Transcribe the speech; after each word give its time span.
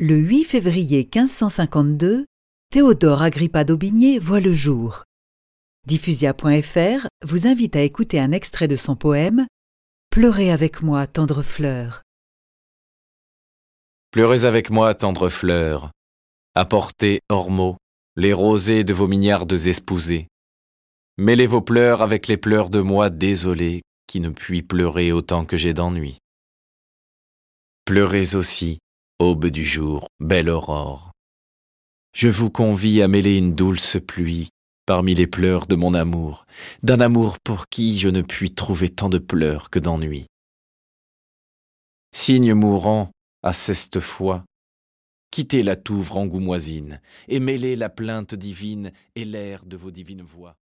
Le 0.00 0.14
8 0.14 0.44
février 0.44 0.98
1552, 1.12 2.24
Théodore 2.70 3.20
Agrippa 3.20 3.64
d'Aubigné 3.64 4.20
voit 4.20 4.38
le 4.38 4.54
jour. 4.54 5.02
Diffusia.fr 5.88 7.08
vous 7.24 7.48
invite 7.48 7.74
à 7.74 7.82
écouter 7.82 8.20
un 8.20 8.30
extrait 8.30 8.68
de 8.68 8.76
son 8.76 8.94
poème 8.94 9.48
Pleurez 10.10 10.52
avec 10.52 10.82
moi, 10.82 11.08
tendre 11.08 11.42
fleur. 11.42 12.04
Pleurez 14.12 14.44
avec 14.44 14.70
moi, 14.70 14.94
tendre 14.94 15.28
fleur. 15.28 15.90
Apportez, 16.54 17.18
ormeaux, 17.28 17.76
les 18.14 18.32
rosées 18.32 18.84
de 18.84 18.94
vos 18.94 19.08
mignardes 19.08 19.50
espousées. 19.66 20.28
Mêlez 21.16 21.48
vos 21.48 21.60
pleurs 21.60 22.02
avec 22.02 22.28
les 22.28 22.36
pleurs 22.36 22.70
de 22.70 22.80
moi 22.80 23.10
désolé 23.10 23.82
qui 24.06 24.20
ne 24.20 24.28
puis 24.28 24.62
pleurer 24.62 25.10
autant 25.10 25.44
que 25.44 25.56
j'ai 25.56 25.74
d'ennui. 25.74 26.18
Pleurez 27.84 28.36
aussi, 28.36 28.78
aube 29.18 29.46
du 29.46 29.64
jour, 29.64 30.08
belle 30.20 30.48
aurore. 30.48 31.12
Je 32.14 32.28
vous 32.28 32.50
convie 32.50 33.02
à 33.02 33.08
mêler 33.08 33.36
une 33.36 33.54
douce 33.54 33.96
pluie 34.06 34.50
parmi 34.86 35.14
les 35.14 35.26
pleurs 35.26 35.66
de 35.66 35.74
mon 35.74 35.92
amour, 35.92 36.46
d'un 36.82 37.00
amour 37.00 37.38
pour 37.40 37.68
qui 37.68 37.98
je 37.98 38.08
ne 38.08 38.22
puis 38.22 38.54
trouver 38.54 38.88
tant 38.88 39.08
de 39.08 39.18
pleurs 39.18 39.70
que 39.70 39.78
d'ennui. 39.78 40.26
Cygne 42.14 42.54
mourant, 42.54 43.10
à 43.42 43.52
ceste 43.52 44.00
fois, 44.00 44.44
quittez 45.30 45.62
la 45.62 45.76
touvre 45.76 46.16
angoumoisine 46.16 47.00
et 47.26 47.40
mêlez 47.40 47.76
la 47.76 47.90
plainte 47.90 48.34
divine 48.34 48.92
et 49.14 49.24
l'air 49.24 49.64
de 49.66 49.76
vos 49.76 49.90
divines 49.90 50.22
voix. 50.22 50.54